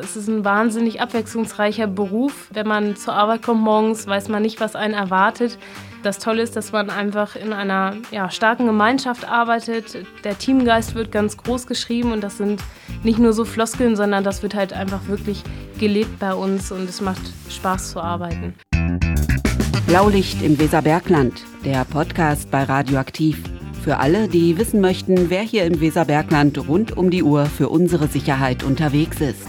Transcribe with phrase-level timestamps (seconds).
[0.00, 2.48] Es ist ein wahnsinnig abwechslungsreicher Beruf.
[2.50, 5.58] Wenn man zur Arbeit kommt morgens, weiß man nicht, was einen erwartet.
[6.02, 9.98] Das Tolle ist, dass man einfach in einer ja, starken Gemeinschaft arbeitet.
[10.24, 12.62] Der Teamgeist wird ganz groß geschrieben und das sind
[13.02, 15.42] nicht nur so Floskeln, sondern das wird halt einfach wirklich
[15.78, 17.20] gelebt bei uns und es macht
[17.50, 18.54] Spaß zu arbeiten.
[19.86, 23.42] Blaulicht im Weserbergland, der Podcast bei Radioaktiv.
[23.84, 28.06] Für alle, die wissen möchten, wer hier im Weserbergland rund um die Uhr für unsere
[28.06, 29.48] Sicherheit unterwegs ist.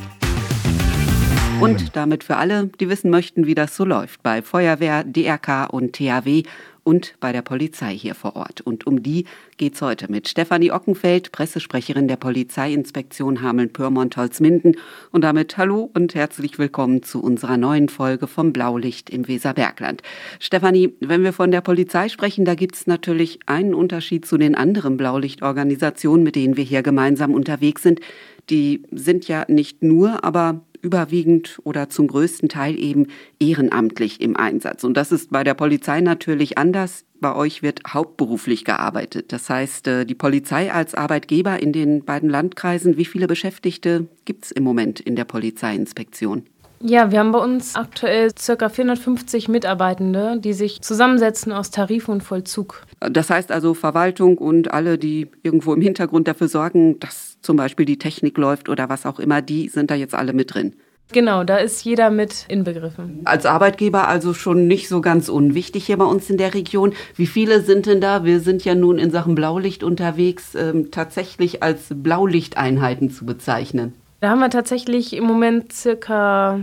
[1.62, 5.94] Und damit für alle, die wissen möchten, wie das so läuft bei Feuerwehr, DRK und
[5.94, 6.44] THW
[6.84, 8.62] und bei der Polizei hier vor Ort.
[8.62, 9.26] Und um die
[9.58, 14.76] geht's heute mit Stefanie Ockenfeld, Pressesprecherin der Polizeiinspektion Hameln-Pyrmont-Holzminden.
[15.12, 20.02] Und damit hallo und herzlich willkommen zu unserer neuen Folge vom Blaulicht im Weserbergland.
[20.40, 24.98] Stefanie, wenn wir von der Polizei sprechen, da gibt's natürlich einen Unterschied zu den anderen
[24.98, 28.02] Blaulichtorganisationen, mit denen wir hier gemeinsam unterwegs sind.
[28.50, 33.08] Die sind ja nicht nur, aber überwiegend oder zum größten Teil eben
[33.40, 34.84] ehrenamtlich im Einsatz.
[34.84, 37.06] Und das ist bei der Polizei natürlich anders.
[37.20, 39.32] Bei euch wird hauptberuflich gearbeitet.
[39.32, 44.46] Das heißt, äh, die Polizei als Arbeitgeber in den beiden Landkreisen, wie viele Beschäftigte gibt
[44.46, 46.44] es im Moment in der Polizeiinspektion?
[46.86, 48.68] Ja, wir haben bei uns aktuell ca.
[48.68, 52.84] 450 Mitarbeitende, die sich zusammensetzen aus Tarif und Vollzug.
[53.00, 57.86] Das heißt also Verwaltung und alle, die irgendwo im Hintergrund dafür sorgen, dass zum Beispiel
[57.86, 60.76] die Technik läuft oder was auch immer, die sind da jetzt alle mit drin.
[61.12, 63.22] Genau, da ist jeder mit inbegriffen.
[63.26, 66.94] Als Arbeitgeber also schon nicht so ganz unwichtig hier bei uns in der Region.
[67.16, 68.24] Wie viele sind denn da?
[68.24, 73.94] Wir sind ja nun in Sachen Blaulicht unterwegs, ähm, tatsächlich als Blaulichteinheiten zu bezeichnen.
[74.22, 76.62] Da haben wir tatsächlich im Moment circa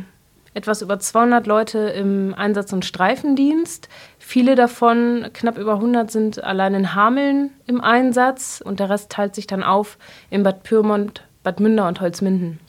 [0.55, 3.89] etwas über 200 Leute im Einsatz- und Streifendienst.
[4.31, 9.35] Viele davon, knapp über 100, sind allein in Hameln im Einsatz und der Rest teilt
[9.35, 9.99] sich dann auf
[10.31, 12.61] in Bad Pyrmont, Bad Münder und Holzminden.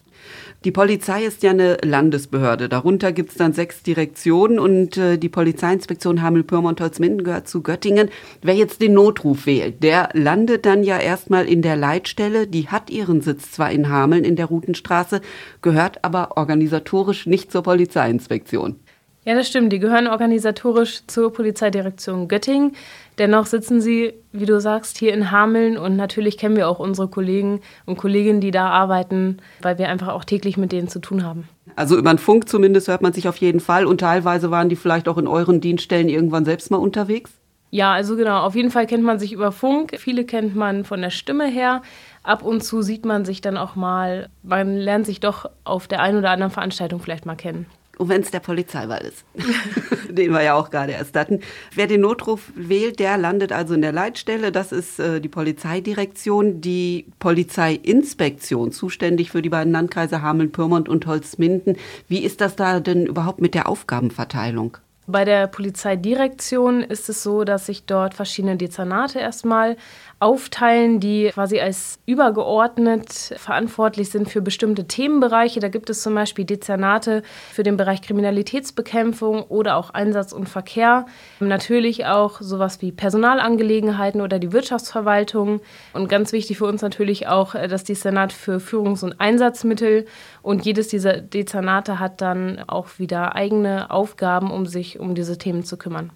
[0.65, 2.67] Die Polizei ist ja eine Landesbehörde.
[2.67, 8.09] Darunter gibt es dann sechs Direktionen und äh, die Polizeiinspektion Hameln-Pyrmont-Holzminden gehört zu Göttingen.
[8.41, 12.47] Wer jetzt den Notruf wählt, der landet dann ja erstmal in der Leitstelle.
[12.47, 15.21] Die hat ihren Sitz zwar in Hameln in der Routenstraße,
[15.61, 18.77] gehört aber organisatorisch nicht zur Polizeiinspektion.
[19.23, 19.71] Ja, das stimmt.
[19.71, 22.75] Die gehören organisatorisch zur Polizeidirektion Göttingen.
[23.19, 27.07] Dennoch sitzen sie, wie du sagst, hier in Hameln und natürlich kennen wir auch unsere
[27.07, 31.23] Kollegen und Kolleginnen, die da arbeiten, weil wir einfach auch täglich mit denen zu tun
[31.23, 31.47] haben.
[31.75, 34.75] Also über den Funk zumindest hört man sich auf jeden Fall und teilweise waren die
[34.75, 37.31] vielleicht auch in euren Dienststellen irgendwann selbst mal unterwegs?
[37.69, 39.93] Ja, also genau, auf jeden Fall kennt man sich über Funk.
[39.97, 41.83] Viele kennt man von der Stimme her.
[42.23, 46.01] Ab und zu sieht man sich dann auch mal, man lernt sich doch auf der
[46.01, 47.67] einen oder anderen Veranstaltung vielleicht mal kennen.
[47.97, 49.25] Und wenn es der Polizeiwahl ist,
[50.09, 51.41] den wir ja auch gerade erst hatten.
[51.75, 54.51] Wer den Notruf wählt, der landet also in der Leitstelle.
[54.51, 61.05] Das ist äh, die Polizeidirektion, die Polizeiinspektion, zuständig für die beiden Landkreise Hameln, Pyrmont und
[61.05, 61.77] Holzminden.
[62.07, 64.77] Wie ist das da denn überhaupt mit der Aufgabenverteilung?
[65.07, 69.75] Bei der Polizeidirektion ist es so, dass sich dort verschiedene Dezernate erstmal
[70.21, 75.59] aufteilen, die quasi als übergeordnet verantwortlich sind für bestimmte Themenbereiche.
[75.59, 81.07] Da gibt es zum Beispiel Dezernate für den Bereich Kriminalitätsbekämpfung oder auch Einsatz und Verkehr.
[81.39, 85.59] Natürlich auch sowas wie Personalangelegenheiten oder die Wirtschaftsverwaltung.
[85.93, 90.05] Und ganz wichtig für uns natürlich auch äh, das Dezernat für Führungs- und Einsatzmittel.
[90.43, 95.63] Und jedes dieser Dezernate hat dann auch wieder eigene Aufgaben, um sich um diese Themen
[95.63, 96.11] zu kümmern.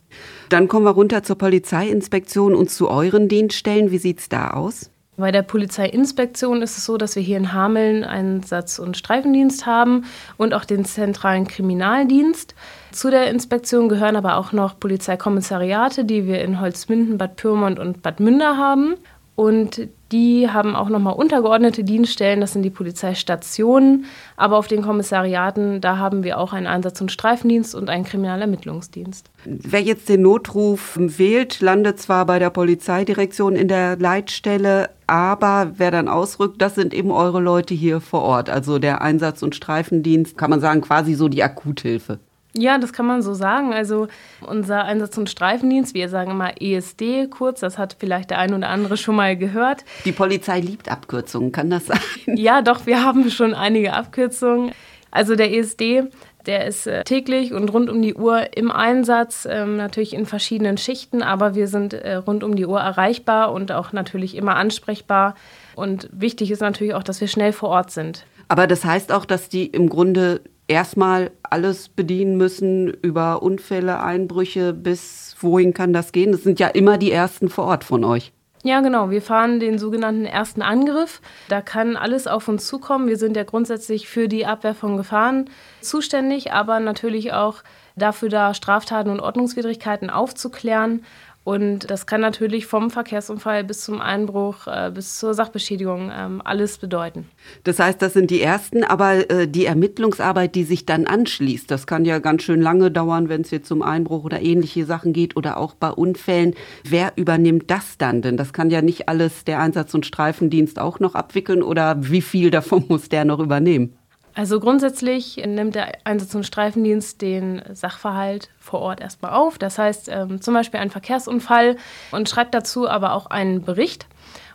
[0.50, 3.92] Dann kommen wir runter zur Polizeiinspektion und zu euren Dienststellen.
[3.92, 4.90] Wie sieht es da aus?
[5.18, 9.66] Bei der Polizeiinspektion ist es so, dass wir hier in Hameln einen Satz- und Streifendienst
[9.66, 10.04] haben
[10.36, 12.54] und auch den zentralen Kriminaldienst.
[12.92, 18.02] Zu der Inspektion gehören aber auch noch Polizeikommissariate, die wir in Holzminden, Bad Pyrmont und
[18.02, 18.96] Bad Münder haben.
[19.36, 24.06] Und die haben auch nochmal untergeordnete Dienststellen, das sind die Polizeistationen.
[24.38, 29.30] Aber auf den Kommissariaten, da haben wir auch einen Einsatz- und Streifendienst und einen Kriminalermittlungsdienst.
[29.44, 35.92] Wer jetzt den Notruf wählt, landet zwar bei der Polizeidirektion in der Leitstelle, aber wer
[35.92, 38.50] dann ausrückt, das sind eben eure Leute hier vor Ort.
[38.50, 42.20] Also der Einsatz- und Streifendienst, kann man sagen, quasi so die Akuthilfe.
[42.58, 43.74] Ja, das kann man so sagen.
[43.74, 44.08] Also
[44.42, 48.70] unser Einsatz- und Streifendienst, wir sagen immer ESD kurz, das hat vielleicht der ein oder
[48.70, 49.84] andere schon mal gehört.
[50.06, 52.00] Die Polizei liebt Abkürzungen, kann das sein?
[52.38, 54.72] Ja, doch, wir haben schon einige Abkürzungen.
[55.12, 56.04] Also der ESD,
[56.46, 60.78] der ist äh, täglich und rund um die Uhr im Einsatz, ähm, natürlich in verschiedenen
[60.78, 65.36] Schichten, aber wir sind äh, rund um die Uhr erreichbar und auch natürlich immer ansprechbar.
[65.76, 68.26] Und wichtig ist natürlich auch, dass wir schnell vor Ort sind.
[68.48, 74.74] Aber das heißt auch, dass die im Grunde erstmal alles bedienen müssen, über Unfälle, Einbrüche
[74.74, 76.32] bis wohin kann das gehen?
[76.32, 78.32] Das sind ja immer die ersten vor Ort von euch.
[78.64, 79.12] Ja, genau.
[79.12, 81.22] Wir fahren den sogenannten ersten Angriff.
[81.50, 83.08] Da kann alles auf uns zukommen.
[83.08, 85.52] Wir sind ja grundsätzlich für die Abwehr von Gefahren
[85.82, 87.58] zuständig, aber natürlich auch
[87.96, 91.06] dafür da, Straftaten und Ordnungswidrigkeiten aufzuklären.
[91.46, 96.80] Und das kann natürlich vom Verkehrsunfall bis zum Einbruch, äh, bis zur Sachbeschädigung ähm, alles
[96.80, 97.30] bedeuten.
[97.64, 101.86] Das heißt, das sind die ersten, aber äh, die Ermittlungsarbeit, die sich dann anschließt, das
[101.86, 105.38] kann ja ganz schön lange dauern, wenn es jetzt um Einbruch oder ähnliche Sachen geht
[105.38, 106.56] oder auch bei Unfällen.
[106.84, 108.24] Wer übernimmt das dann?
[108.24, 112.22] Denn das kann ja nicht alles der Einsatz- und Streifendienst auch noch abwickeln oder wie
[112.22, 113.96] viel davon muss der noch übernehmen?
[114.36, 119.58] Also grundsätzlich nimmt der Einsatz- und Streifendienst den Sachverhalt vor Ort erstmal auf.
[119.58, 121.78] Das heißt ähm, zum Beispiel einen Verkehrsunfall
[122.12, 124.08] und schreibt dazu aber auch einen Bericht.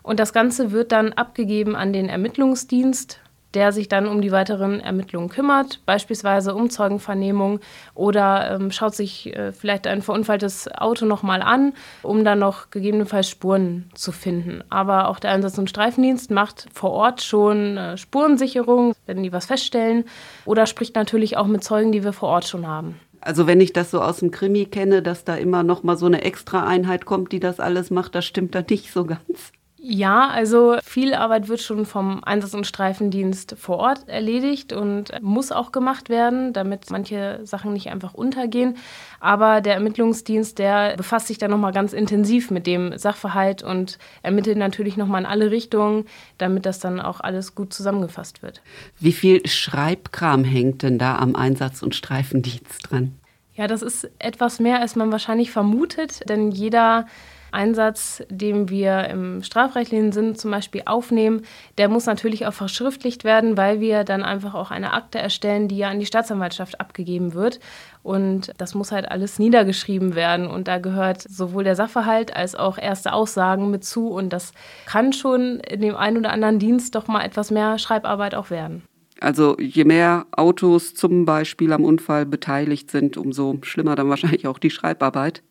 [0.02, 3.19] Und das Ganze wird dann abgegeben an den Ermittlungsdienst
[3.54, 7.60] der sich dann um die weiteren Ermittlungen kümmert, beispielsweise um Zeugenvernehmung
[7.94, 13.28] oder ähm, schaut sich äh, vielleicht ein verunfalltes Auto nochmal an, um dann noch gegebenenfalls
[13.28, 14.62] Spuren zu finden.
[14.70, 19.46] Aber auch der Einsatz- und Streifendienst macht vor Ort schon äh, Spurensicherung, wenn die was
[19.46, 20.04] feststellen,
[20.44, 23.00] oder spricht natürlich auch mit Zeugen, die wir vor Ort schon haben.
[23.20, 26.06] Also wenn ich das so aus dem Krimi kenne, dass da immer noch mal so
[26.06, 29.52] eine extra Einheit kommt, die das alles macht, das stimmt da nicht so ganz.
[29.82, 35.52] Ja, also viel Arbeit wird schon vom Einsatz- und Streifendienst vor Ort erledigt und muss
[35.52, 38.76] auch gemacht werden, damit manche Sachen nicht einfach untergehen.
[39.20, 44.58] Aber der Ermittlungsdienst, der befasst sich dann nochmal ganz intensiv mit dem Sachverhalt und ermittelt
[44.58, 46.04] natürlich nochmal in alle Richtungen,
[46.36, 48.60] damit das dann auch alles gut zusammengefasst wird.
[48.98, 53.14] Wie viel Schreibkram hängt denn da am Einsatz- und Streifendienst dran?
[53.54, 57.06] Ja, das ist etwas mehr, als man wahrscheinlich vermutet, denn jeder
[57.52, 61.42] Einsatz, den wir im strafrechtlichen Sinn zum Beispiel aufnehmen,
[61.78, 65.78] der muss natürlich auch verschriftlicht werden, weil wir dann einfach auch eine Akte erstellen, die
[65.78, 67.60] ja an die Staatsanwaltschaft abgegeben wird.
[68.02, 70.46] Und das muss halt alles niedergeschrieben werden.
[70.46, 74.08] Und da gehört sowohl der Sachverhalt als auch erste Aussagen mit zu.
[74.08, 74.52] Und das
[74.86, 78.82] kann schon in dem einen oder anderen Dienst doch mal etwas mehr Schreibarbeit auch werden.
[79.20, 84.58] Also je mehr Autos zum Beispiel am Unfall beteiligt sind, umso schlimmer dann wahrscheinlich auch
[84.58, 85.42] die Schreibarbeit.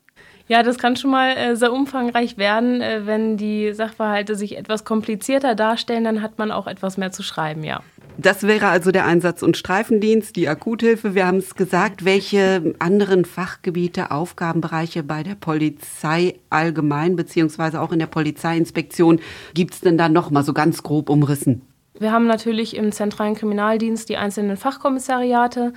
[0.50, 2.82] Ja, das kann schon mal äh, sehr umfangreich werden.
[2.82, 7.22] Äh, wenn die Sachverhalte sich etwas komplizierter darstellen, dann hat man auch etwas mehr zu
[7.22, 7.82] schreiben, ja.
[8.18, 11.14] Das wäre also der Einsatz- und Streifendienst, die Akuthilfe.
[11.14, 12.04] Wir haben es gesagt.
[12.04, 19.22] Welche anderen Fachgebiete, Aufgabenbereiche bei der Polizei allgemein, beziehungsweise auch in der Polizeiinspektion,
[19.54, 21.62] gibt es denn da noch mal so ganz grob umrissen?
[22.00, 25.74] Wir haben natürlich im zentralen Kriminaldienst die einzelnen Fachkommissariate.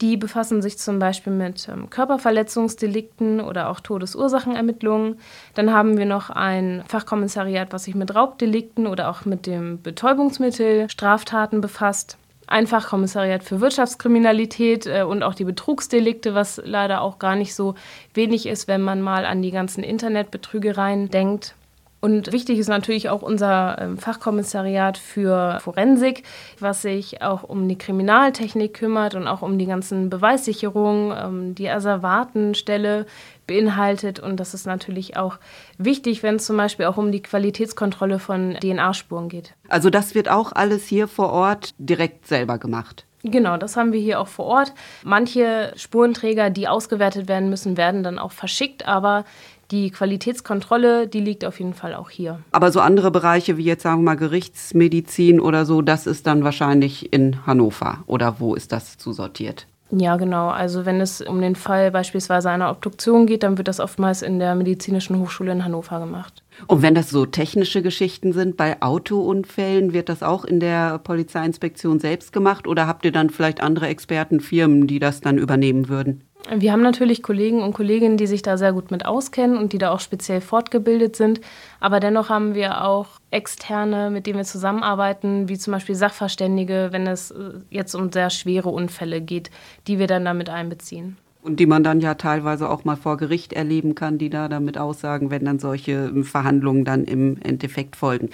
[0.00, 5.18] Die befassen sich zum Beispiel mit ähm, Körperverletzungsdelikten oder auch Todesursachenermittlungen.
[5.54, 10.88] Dann haben wir noch ein Fachkommissariat, was sich mit Raubdelikten oder auch mit dem Betäubungsmittel
[10.88, 12.16] Straftaten befasst.
[12.46, 17.74] Ein Fachkommissariat für Wirtschaftskriminalität äh, und auch die Betrugsdelikte, was leider auch gar nicht so
[18.14, 21.54] wenig ist, wenn man mal an die ganzen Internetbetrügereien denkt.
[22.00, 26.24] Und wichtig ist natürlich auch unser ähm, Fachkommissariat für Forensik,
[26.58, 31.68] was sich auch um die Kriminaltechnik kümmert und auch um die ganzen Beweissicherungen, ähm, die
[31.68, 33.06] Asservatenstelle
[33.46, 34.18] beinhaltet.
[34.18, 35.38] Und das ist natürlich auch
[35.76, 39.54] wichtig, wenn es zum Beispiel auch um die Qualitätskontrolle von DNA-Spuren geht.
[39.68, 43.04] Also das wird auch alles hier vor Ort direkt selber gemacht.
[43.22, 44.72] Genau, das haben wir hier auch vor Ort.
[45.04, 49.24] Manche Spurenträger, die ausgewertet werden müssen, werden dann auch verschickt, aber
[49.70, 52.40] die Qualitätskontrolle, die liegt auf jeden Fall auch hier.
[52.52, 56.44] Aber so andere Bereiche wie jetzt sagen wir mal Gerichtsmedizin oder so, das ist dann
[56.44, 59.66] wahrscheinlich in Hannover oder wo ist das zusortiert?
[59.92, 60.48] Ja, genau.
[60.48, 64.38] Also wenn es um den Fall beispielsweise einer Obduktion geht, dann wird das oftmals in
[64.38, 66.44] der Medizinischen Hochschule in Hannover gemacht.
[66.68, 71.98] Und wenn das so technische Geschichten sind, bei Autounfällen, wird das auch in der Polizeiinspektion
[71.98, 76.22] selbst gemacht oder habt ihr dann vielleicht andere Expertenfirmen, die das dann übernehmen würden?
[76.48, 79.78] Wir haben natürlich Kollegen und Kolleginnen, die sich da sehr gut mit auskennen und die
[79.78, 81.40] da auch speziell fortgebildet sind.
[81.78, 87.06] Aber dennoch haben wir auch Externe, mit denen wir zusammenarbeiten, wie zum Beispiel Sachverständige, wenn
[87.06, 89.50] es äh, jetzt um sehr schwere Unfälle geht,
[89.86, 91.16] die wir dann damit einbeziehen.
[91.42, 94.76] Und die man dann ja teilweise auch mal vor Gericht erleben kann, die da damit
[94.76, 98.28] aussagen, wenn dann solche Verhandlungen dann im Endeffekt folgen.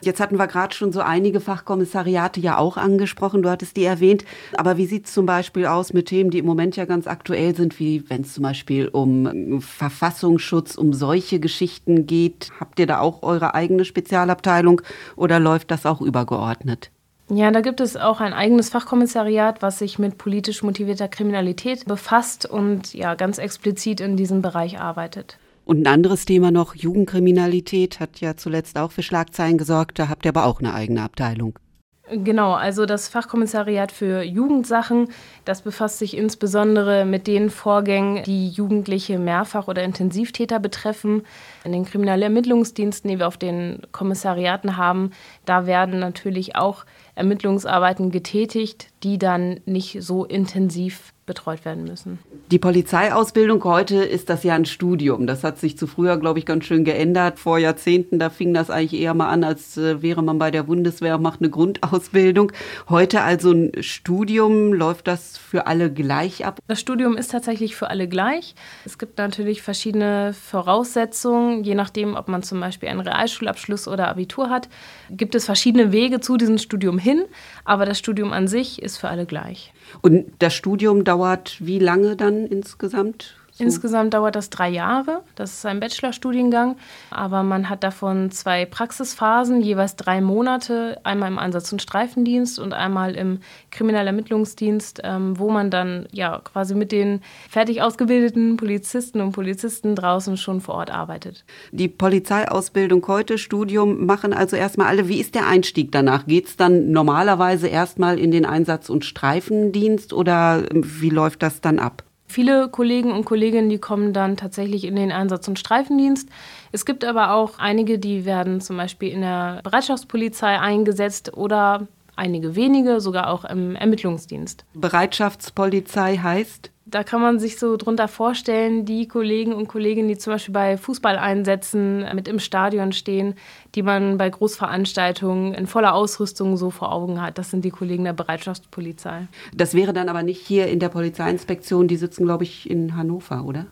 [0.00, 4.24] Jetzt hatten wir gerade schon so einige Fachkommissariate ja auch angesprochen, du hattest die erwähnt.
[4.56, 7.54] Aber wie sieht es zum Beispiel aus mit Themen, die im Moment ja ganz aktuell
[7.54, 12.52] sind, wie wenn es zum Beispiel um Verfassungsschutz, um solche Geschichten geht?
[12.58, 14.80] Habt ihr da auch eure eigene Spezialabteilung
[15.14, 16.90] oder läuft das auch übergeordnet?
[17.28, 22.46] Ja, da gibt es auch ein eigenes Fachkommissariat, was sich mit politisch motivierter Kriminalität befasst
[22.46, 25.38] und ja ganz explizit in diesem Bereich arbeitet.
[25.64, 30.24] Und ein anderes Thema noch, Jugendkriminalität hat ja zuletzt auch für Schlagzeilen gesorgt, da habt
[30.24, 31.58] ihr aber auch eine eigene Abteilung.
[32.08, 35.08] Genau, also das Fachkommissariat für Jugendsachen,
[35.44, 41.22] das befasst sich insbesondere mit den Vorgängen, die Jugendliche Mehrfach- oder Intensivtäter betreffen.
[41.64, 45.10] In den Kriminalermittlungsdiensten, die wir auf den Kommissariaten haben,
[45.46, 46.84] da werden natürlich auch
[47.16, 52.18] Ermittlungsarbeiten getätigt, die dann nicht so intensiv betreut werden müssen.
[52.50, 55.26] Die Polizeiausbildung heute ist das ja ein Studium.
[55.26, 57.38] Das hat sich zu früher, glaube ich, ganz schön geändert.
[57.40, 60.62] Vor Jahrzehnten, da fing das eigentlich eher mal an, als äh, wäre man bei der
[60.62, 62.52] Bundeswehr, macht eine Grundausbildung.
[62.88, 64.72] Heute also ein Studium.
[64.72, 66.60] Läuft das für alle gleich ab?
[66.68, 68.54] Das Studium ist tatsächlich für alle gleich.
[68.84, 74.50] Es gibt natürlich verschiedene Voraussetzungen, je nachdem, ob man zum Beispiel einen Realschulabschluss oder Abitur
[74.50, 74.68] hat.
[75.10, 77.24] Gibt es verschiedene Wege zu diesem Studium hin,
[77.64, 79.72] aber das Studium an sich ist für alle gleich.
[80.02, 81.15] Und das Studium dauert
[81.60, 83.36] wie lange dann insgesamt?
[83.56, 83.64] So.
[83.64, 85.22] Insgesamt dauert das drei Jahre.
[85.34, 86.76] Das ist ein Bachelorstudiengang.
[87.10, 91.00] Aber man hat davon zwei Praxisphasen, jeweils drei Monate.
[91.04, 96.74] Einmal im Einsatz- und Streifendienst und einmal im Kriminalermittlungsdienst, ähm, wo man dann ja quasi
[96.74, 101.46] mit den fertig ausgebildeten Polizisten und Polizisten draußen schon vor Ort arbeitet.
[101.72, 105.08] Die Polizeiausbildung heute, Studium, machen also erstmal alle.
[105.08, 106.26] Wie ist der Einstieg danach?
[106.26, 111.78] Geht es dann normalerweise erstmal in den Einsatz- und Streifendienst oder wie läuft das dann
[111.78, 112.05] ab?
[112.26, 116.28] Viele Kollegen und Kolleginnen, die kommen dann tatsächlich in den Einsatz- und Streifendienst.
[116.72, 122.56] Es gibt aber auch einige, die werden zum Beispiel in der Bereitschaftspolizei eingesetzt oder einige
[122.56, 124.64] wenige sogar auch im Ermittlungsdienst.
[124.74, 126.70] Bereitschaftspolizei heißt?
[126.88, 130.76] Da kann man sich so drunter vorstellen, die Kollegen und Kolleginnen, die zum Beispiel bei
[130.76, 133.34] Fußballeinsätzen mit im Stadion stehen,
[133.74, 137.38] die man bei Großveranstaltungen in voller Ausrüstung so vor Augen hat.
[137.38, 139.26] Das sind die Kollegen der Bereitschaftspolizei.
[139.52, 143.44] Das wäre dann aber nicht hier in der Polizeiinspektion, die sitzen, glaube ich, in Hannover,
[143.44, 143.66] oder?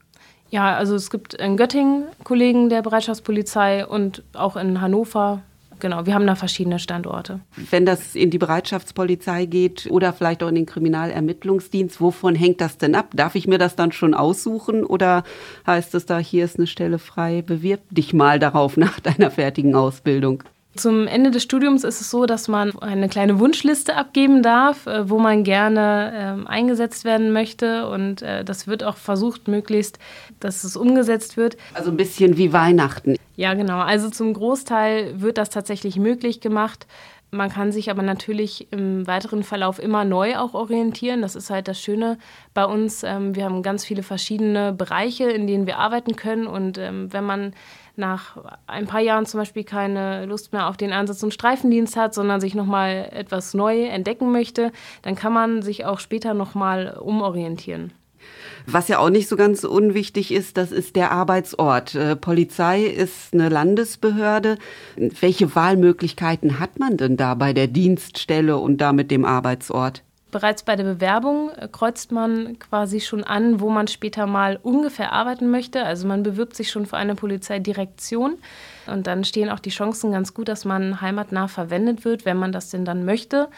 [0.50, 5.42] Ja, also es gibt in Göttingen Kollegen der Bereitschaftspolizei und auch in Hannover
[5.80, 7.40] Genau, wir haben da verschiedene Standorte.
[7.70, 12.78] Wenn das in die Bereitschaftspolizei geht oder vielleicht auch in den Kriminalermittlungsdienst, wovon hängt das
[12.78, 13.08] denn ab?
[13.14, 15.24] Darf ich mir das dann schon aussuchen oder
[15.66, 19.74] heißt es da, hier ist eine Stelle frei, bewirb dich mal darauf nach deiner fertigen
[19.74, 20.42] Ausbildung?
[20.76, 25.08] Zum Ende des Studiums ist es so, dass man eine kleine Wunschliste abgeben darf, äh,
[25.08, 27.88] wo man gerne äh, eingesetzt werden möchte.
[27.88, 30.00] Und äh, das wird auch versucht, möglichst,
[30.40, 31.56] dass es umgesetzt wird.
[31.74, 33.14] Also ein bisschen wie Weihnachten.
[33.36, 33.78] Ja, genau.
[33.78, 36.86] Also zum Großteil wird das tatsächlich möglich gemacht.
[37.34, 41.20] Man kann sich aber natürlich im weiteren Verlauf immer neu auch orientieren.
[41.20, 42.16] Das ist halt das Schöne
[42.54, 43.02] bei uns.
[43.02, 46.46] Ähm, wir haben ganz viele verschiedene Bereiche, in denen wir arbeiten können.
[46.46, 47.52] Und ähm, wenn man
[47.96, 48.36] nach
[48.68, 52.40] ein paar Jahren zum Beispiel keine Lust mehr auf den Einsatz- und Streifendienst hat, sondern
[52.40, 54.70] sich nochmal etwas neu entdecken möchte,
[55.02, 57.92] dann kann man sich auch später nochmal umorientieren.
[58.66, 61.94] Was ja auch nicht so ganz unwichtig ist, das ist der Arbeitsort.
[61.94, 64.58] Äh, Polizei ist eine Landesbehörde.
[64.96, 70.02] Welche Wahlmöglichkeiten hat man denn da bei der Dienststelle und damit dem Arbeitsort?
[70.34, 75.12] Bereits bei der Bewerbung äh, kreuzt man quasi schon an, wo man später mal ungefähr
[75.12, 75.84] arbeiten möchte.
[75.84, 78.38] Also man bewirbt sich schon für eine Polizeidirektion
[78.86, 82.50] und dann stehen auch die Chancen ganz gut, dass man heimatnah verwendet wird, wenn man
[82.50, 83.48] das denn dann möchte.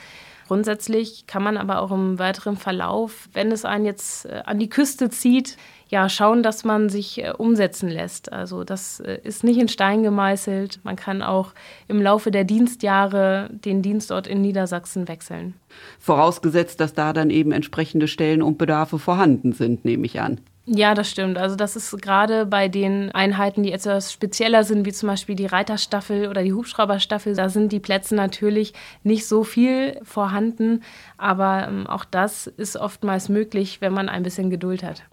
[0.46, 4.68] Grundsätzlich kann man aber auch im weiteren Verlauf, wenn es einen jetzt äh, an die
[4.68, 5.56] Küste zieht,
[5.88, 8.32] ja, schauen, dass man sich äh, umsetzen lässt.
[8.32, 10.80] Also das äh, ist nicht in Stein gemeißelt.
[10.82, 11.52] Man kann auch
[11.88, 15.54] im Laufe der Dienstjahre den Dienstort in Niedersachsen wechseln.
[15.98, 20.40] Vorausgesetzt, dass da dann eben entsprechende Stellen und Bedarfe vorhanden sind, nehme ich an.
[20.68, 21.38] Ja, das stimmt.
[21.38, 25.46] Also das ist gerade bei den Einheiten, die etwas spezieller sind, wie zum Beispiel die
[25.46, 30.82] Reiterstaffel oder die Hubschrauberstaffel, da sind die Plätze natürlich nicht so viel vorhanden.
[31.18, 35.04] Aber ähm, auch das ist oftmals möglich, wenn man ein bisschen Geduld hat.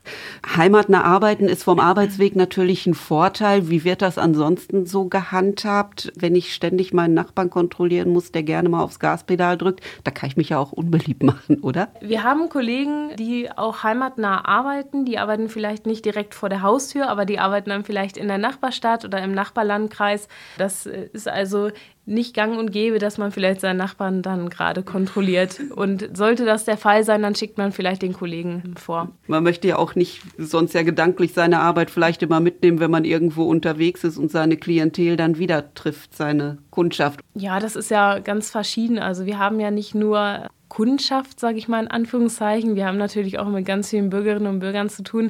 [0.58, 3.70] Heimatnah arbeiten ist vom Arbeitsweg natürlich ein Vorteil.
[3.70, 8.70] Wie wird das ansonsten so gehandhabt, wenn ich ständig meinen Nachbarn kontrollieren muss, der gerne
[8.70, 9.82] mal aufs Gaspedal drückt?
[10.04, 11.90] Da kann ich mich ja auch unbeliebt machen, oder?
[12.02, 16.62] Wir haben Kollegen, die auch heimatnah arbeiten, die arbeiten arbeiten vielleicht nicht direkt vor der
[16.62, 20.28] Haustür, aber die arbeiten dann vielleicht in der Nachbarstadt oder im Nachbarlandkreis.
[20.58, 21.70] Das äh, ist also
[22.06, 25.62] nicht gang und gäbe, dass man vielleicht seinen Nachbarn dann gerade kontrolliert.
[25.74, 29.10] Und sollte das der Fall sein, dann schickt man vielleicht den Kollegen vor.
[29.28, 33.06] Man möchte ja auch nicht sonst ja gedanklich seine Arbeit vielleicht immer mitnehmen, wenn man
[33.06, 37.22] irgendwo unterwegs ist und seine Klientel dann wieder trifft, seine Kundschaft.
[37.36, 39.00] Ja, das ist ja ganz verschieden.
[39.00, 42.76] Also wir haben ja nicht nur Kundschaft, sage ich mal in Anführungszeichen.
[42.76, 45.30] Wir haben natürlich auch mit ganz vielen Bürgerinnen und Bürgern zu tun,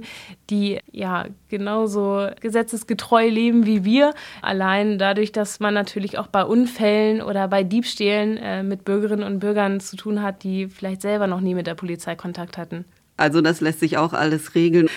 [0.50, 4.14] die ja genauso gesetzesgetreu leben wie wir.
[4.42, 9.40] Allein dadurch, dass man natürlich auch bei Unfällen oder bei Diebstählen äh, mit Bürgerinnen und
[9.40, 12.86] Bürgern zu tun hat, die vielleicht selber noch nie mit der Polizei Kontakt hatten.
[13.18, 14.88] Also das lässt sich auch alles regeln.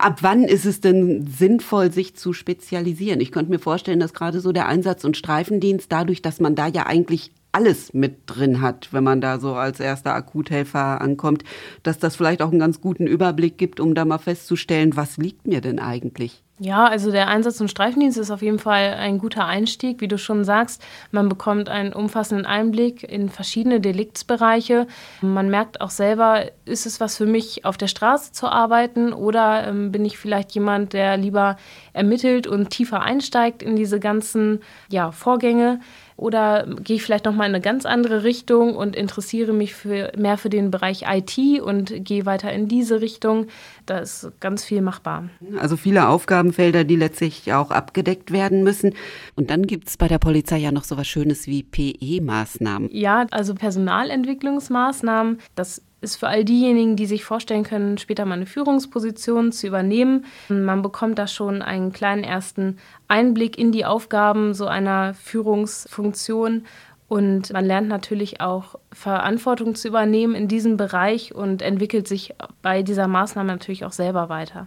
[0.00, 3.20] Ab wann ist es denn sinnvoll, sich zu spezialisieren?
[3.20, 6.66] Ich könnte mir vorstellen, dass gerade so der Einsatz- und Streifendienst, dadurch, dass man da
[6.66, 11.44] ja eigentlich alles mit drin hat, wenn man da so als erster Akuthelfer ankommt,
[11.82, 15.46] dass das vielleicht auch einen ganz guten Überblick gibt, um da mal festzustellen, was liegt
[15.46, 16.42] mir denn eigentlich?
[16.58, 20.18] Ja, also der Einsatz- und Streifendienst ist auf jeden Fall ein guter Einstieg, wie du
[20.18, 20.84] schon sagst.
[21.10, 24.86] Man bekommt einen umfassenden Einblick in verschiedene Deliktsbereiche.
[25.22, 29.66] Man merkt auch selber, ist es was für mich, auf der Straße zu arbeiten oder
[29.66, 31.56] ähm, bin ich vielleicht jemand, der lieber
[31.94, 35.80] ermittelt und tiefer einsteigt in diese ganzen ja, Vorgänge.
[36.16, 40.38] Oder gehe ich vielleicht nochmal in eine ganz andere Richtung und interessiere mich für, mehr
[40.38, 43.46] für den Bereich IT und gehe weiter in diese Richtung?
[43.86, 45.28] Da ist ganz viel machbar.
[45.58, 48.94] Also viele Aufgabenfelder, die letztlich auch abgedeckt werden müssen.
[49.34, 52.88] Und dann gibt es bei der Polizei ja noch so was Schönes wie PE-Maßnahmen.
[52.92, 55.38] Ja, also Personalentwicklungsmaßnahmen.
[55.54, 60.24] Das ist für all diejenigen, die sich vorstellen können, später mal eine Führungsposition zu übernehmen.
[60.48, 66.64] Man bekommt da schon einen kleinen ersten Einblick in die Aufgaben so einer Führungsfunktion
[67.12, 72.82] und man lernt natürlich auch Verantwortung zu übernehmen in diesem Bereich und entwickelt sich bei
[72.82, 74.66] dieser Maßnahme natürlich auch selber weiter.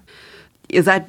[0.69, 1.05] Ihr seid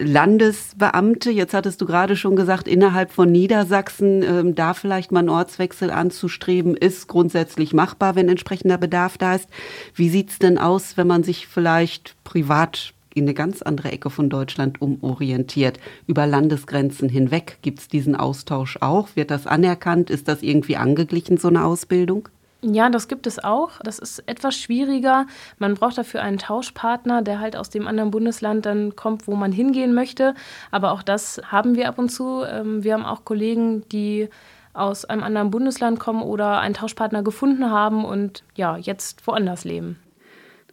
[0.00, 1.30] Landesbeamte.
[1.30, 5.92] Jetzt hattest du gerade schon gesagt, innerhalb von Niedersachsen ähm, da vielleicht mal einen Ortswechsel
[5.92, 9.48] anzustreben, ist grundsätzlich machbar, wenn entsprechender Bedarf da ist.
[9.94, 14.08] Wie sieht es denn aus, wenn man sich vielleicht privat in eine ganz andere Ecke
[14.08, 17.58] von Deutschland umorientiert, über Landesgrenzen hinweg?
[17.60, 19.08] Gibt es diesen Austausch auch?
[19.14, 20.08] Wird das anerkannt?
[20.08, 22.28] Ist das irgendwie angeglichen, so eine Ausbildung?
[22.62, 23.72] Ja, das gibt es auch.
[23.82, 25.26] Das ist etwas schwieriger.
[25.58, 29.52] Man braucht dafür einen Tauschpartner, der halt aus dem anderen Bundesland dann kommt, wo man
[29.52, 30.34] hingehen möchte.
[30.70, 32.42] Aber auch das haben wir ab und zu.
[32.42, 34.28] Ähm, wir haben auch Kollegen, die
[34.72, 39.98] aus einem anderen Bundesland kommen oder einen Tauschpartner gefunden haben und ja, jetzt woanders leben.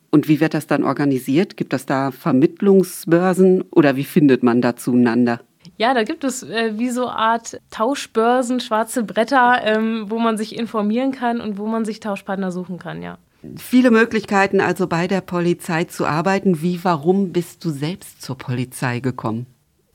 [0.09, 1.57] Und wie wird das dann organisiert?
[1.57, 5.41] Gibt es da Vermittlungsbörsen oder wie findet man da zueinander?
[5.77, 10.37] Ja, da gibt es äh, wie so eine Art Tauschbörsen, schwarze Bretter, ähm, wo man
[10.37, 13.17] sich informieren kann und wo man sich Tauschpartner suchen kann, ja.
[13.55, 16.61] Viele Möglichkeiten also bei der Polizei zu arbeiten.
[16.61, 19.45] Wie, warum bist du selbst zur Polizei gekommen?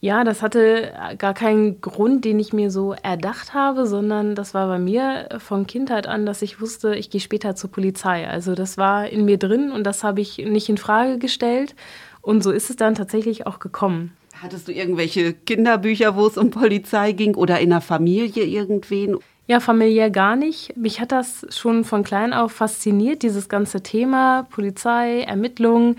[0.05, 4.67] Ja, das hatte gar keinen Grund, den ich mir so erdacht habe, sondern das war
[4.67, 8.27] bei mir von Kindheit an, dass ich wusste, ich gehe später zur Polizei.
[8.27, 11.77] Also das war in mir drin und das habe ich nicht in Frage gestellt.
[12.21, 14.11] Und so ist es dann tatsächlich auch gekommen.
[14.43, 19.19] Hattest du irgendwelche Kinderbücher, wo es um Polizei ging oder in der Familie irgendwen?
[19.53, 20.75] Ja, familiär gar nicht.
[20.79, 25.97] Mich hat das schon von klein auf fasziniert, dieses ganze Thema Polizei, Ermittlungen.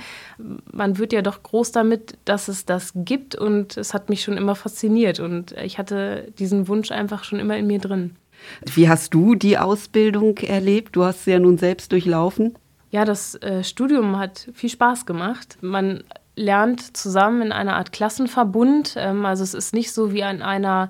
[0.71, 4.37] Man wird ja doch groß damit, dass es das gibt und es hat mich schon
[4.37, 8.15] immer fasziniert und ich hatte diesen Wunsch einfach schon immer in mir drin.
[8.65, 10.95] Wie hast du die Ausbildung erlebt?
[10.95, 12.57] Du hast sie ja nun selbst durchlaufen.
[12.89, 15.59] Ja, das äh, Studium hat viel Spaß gemacht.
[15.61, 16.03] Man
[16.35, 18.95] lernt zusammen in einer Art Klassenverbund.
[18.97, 20.89] Ähm, also es ist nicht so wie an einer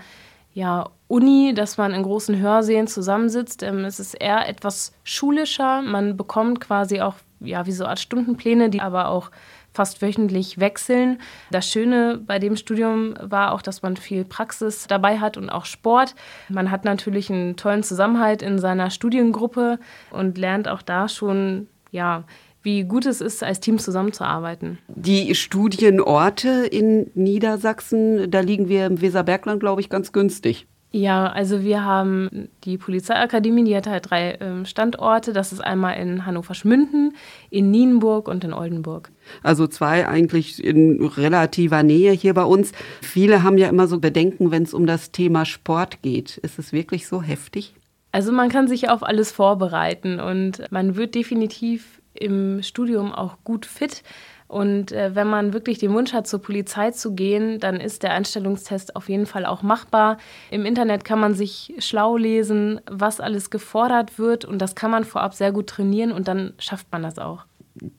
[0.53, 3.61] ja, Uni, dass man in großen Hörsälen zusammensitzt.
[3.61, 5.83] Ähm, es ist eher etwas schulischer.
[5.83, 9.29] Man bekommt quasi auch ja, wie so eine Art Stundenpläne, die aber auch
[9.73, 11.19] fast wöchentlich wechseln.
[11.51, 15.65] Das Schöne bei dem Studium war auch, dass man viel Praxis dabei hat und auch
[15.65, 16.15] Sport.
[16.49, 19.77] Man hat natürlich einen tollen Zusammenhalt in seiner Studiengruppe
[20.09, 22.23] und lernt auch da schon ja,
[22.63, 24.79] wie gut es ist, als Team zusammenzuarbeiten.
[24.87, 30.65] Die Studienorte in Niedersachsen, da liegen wir im Weserbergland, glaube ich, ganz günstig.
[30.95, 35.33] Ja, also wir haben die Polizeiakademie, die hat halt drei ähm, Standorte.
[35.33, 37.15] Das ist einmal in Hannover-Schmünden,
[37.49, 39.09] in Nienburg und in Oldenburg.
[39.41, 42.73] Also zwei eigentlich in relativer Nähe hier bei uns.
[43.01, 46.37] Viele haben ja immer so Bedenken, wenn es um das Thema Sport geht.
[46.37, 47.73] Ist es wirklich so heftig?
[48.11, 53.65] Also man kann sich auf alles vorbereiten und man wird definitiv im Studium auch gut
[53.65, 54.03] fit.
[54.47, 58.13] Und äh, wenn man wirklich den Wunsch hat, zur Polizei zu gehen, dann ist der
[58.13, 60.17] Einstellungstest auf jeden Fall auch machbar.
[60.51, 64.45] Im Internet kann man sich schlau lesen, was alles gefordert wird.
[64.45, 67.45] Und das kann man vorab sehr gut trainieren und dann schafft man das auch.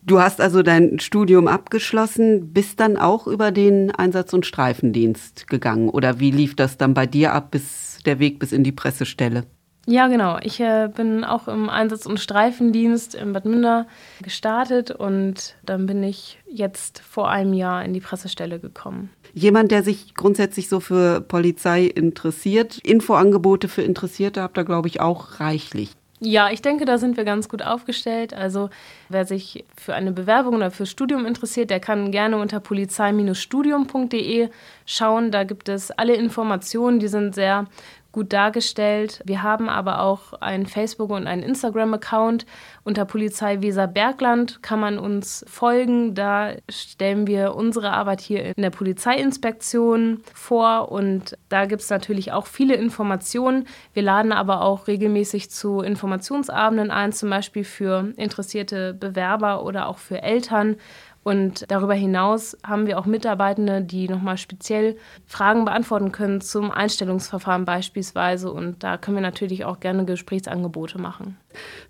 [0.02, 5.88] Du hast also dein Studium abgeschlossen, bist dann auch über den Einsatz- und Streifendienst gegangen.
[5.88, 9.44] Oder wie lief das dann bei dir ab, bis der Weg bis in die Pressestelle?
[9.86, 10.38] Ja, genau.
[10.42, 13.86] Ich äh, bin auch im Einsatz- und Streifendienst in Bad Münder
[14.22, 19.10] gestartet und dann bin ich jetzt vor einem Jahr in die Pressestelle gekommen.
[19.34, 25.00] Jemand, der sich grundsätzlich so für Polizei interessiert, Infoangebote für Interessierte habt ihr, glaube ich,
[25.00, 25.90] auch reichlich.
[26.20, 28.32] Ja, ich denke, da sind wir ganz gut aufgestellt.
[28.32, 28.70] Also
[29.10, 34.48] wer sich für eine Bewerbung oder fürs Studium interessiert, der kann gerne unter polizei-studium.de
[34.86, 35.30] schauen.
[35.30, 37.66] Da gibt es alle Informationen, die sind sehr
[38.14, 39.20] gut dargestellt.
[39.27, 42.46] Wir haben aber auch einen Facebook- und einen Instagram-Account.
[42.85, 46.14] Unter Polizei Weser Bergland kann man uns folgen.
[46.14, 52.33] Da stellen wir unsere Arbeit hier in der Polizeiinspektion vor und da gibt es natürlich
[52.33, 53.66] auch viele Informationen.
[53.92, 59.98] Wir laden aber auch regelmäßig zu Informationsabenden ein, zum Beispiel für interessierte Bewerber oder auch
[59.98, 60.77] für Eltern.
[61.24, 67.64] Und darüber hinaus haben wir auch Mitarbeitende, die nochmal speziell Fragen beantworten können zum Einstellungsverfahren
[67.64, 68.52] beispielsweise.
[68.52, 71.38] Und da können wir natürlich auch gerne Gesprächsangebote machen.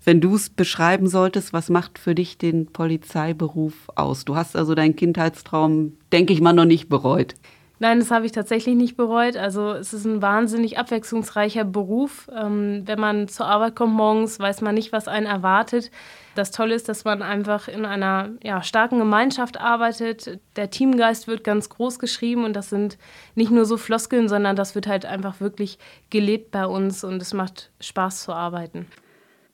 [0.03, 4.23] Wenn du es beschreiben solltest, was macht für dich den Polizeiberuf aus?
[4.23, 7.35] Du hast also deinen Kindheitstraum, denke ich mal, noch nicht bereut.
[7.79, 9.35] Nein, das habe ich tatsächlich nicht bereut.
[9.35, 12.29] Also es ist ein wahnsinnig abwechslungsreicher Beruf.
[12.33, 15.91] Ähm, wenn man zur Arbeit kommt morgens, weiß man nicht, was einen erwartet.
[16.35, 20.39] Das Tolle ist, dass man einfach in einer ja, starken Gemeinschaft arbeitet.
[20.55, 22.97] Der Teamgeist wird ganz groß geschrieben und das sind
[23.35, 25.77] nicht nur so Floskeln, sondern das wird halt einfach wirklich
[26.09, 28.87] gelebt bei uns und es macht Spaß zu arbeiten.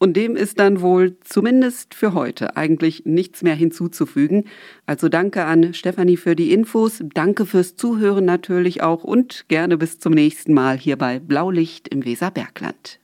[0.02, 4.46] Und dem ist dann wohl zumindest für heute eigentlich nichts mehr hinzuzufügen.
[4.88, 10.00] Also danke an Stefanie für die Infos, danke fürs Zuhören natürlich auch und gerne bis
[10.00, 13.02] zum nächsten Mal hier bei Blaulicht im Weserbergland.